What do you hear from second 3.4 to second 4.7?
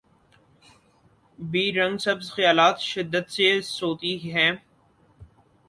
سوتی ہیں